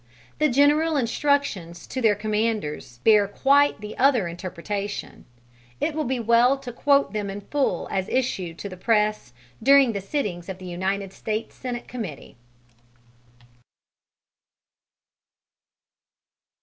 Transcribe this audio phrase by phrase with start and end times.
[0.39, 5.25] The general instructions to their commanders bear quite the other interpretation:
[5.79, 9.91] it will be well to quote them in full as issued to the press during
[9.91, 12.35] the sittings of the United States Senate Committee.